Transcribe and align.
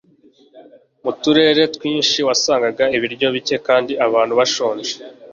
mu 1.03 1.11
turere 1.21 1.63
twinshi, 1.75 2.19
wasangaga 2.27 2.85
ibiryo 2.95 3.27
bike 3.35 3.57
kandi 3.67 3.91
abantu 4.07 4.33
bashonje 4.39 4.93